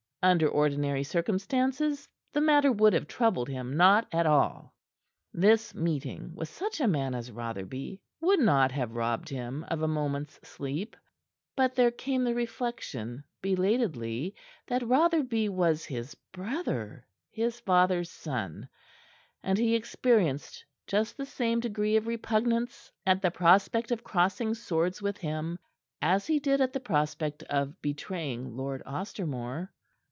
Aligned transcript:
Under 0.23 0.47
ordinary 0.47 1.03
circumstances 1.03 2.07
the 2.31 2.41
matter 2.41 2.71
would 2.71 2.93
have 2.93 3.07
troubled 3.07 3.49
him 3.49 3.75
not 3.75 4.07
at 4.11 4.27
all; 4.27 4.75
this 5.33 5.73
meeting 5.73 6.35
with 6.35 6.47
such 6.47 6.79
a 6.79 6.87
man 6.87 7.15
as 7.15 7.31
Rotherby 7.31 7.99
would 8.19 8.39
not 8.39 8.71
have 8.71 8.93
robbed 8.93 9.29
him 9.29 9.65
of 9.67 9.81
a 9.81 9.87
moment's 9.87 10.35
sleep. 10.47 10.95
But 11.55 11.73
there 11.73 11.89
came 11.89 12.23
the 12.23 12.35
reflection 12.35 13.23
belatedly 13.41 14.35
that 14.67 14.87
Rotherby 14.87 15.49
was 15.49 15.85
his 15.85 16.13
brother, 16.31 17.07
his 17.31 17.59
father's 17.59 18.11
son; 18.11 18.69
and 19.41 19.57
he 19.57 19.73
experienced 19.73 20.63
just 20.85 21.17
the 21.17 21.25
same 21.25 21.61
degree 21.61 21.95
of 21.95 22.05
repugnance 22.05 22.91
at 23.07 23.23
the 23.23 23.31
prospect 23.31 23.89
of 23.89 24.03
crossing 24.03 24.53
swords 24.53 25.01
with 25.01 25.17
him 25.17 25.57
as 25.99 26.27
he 26.27 26.37
did 26.39 26.61
at 26.61 26.73
the 26.73 26.79
prospect 26.79 27.41
of 27.45 27.81
betraying 27.81 28.55
Lord 28.55 28.83
Ostermore. 28.85 29.71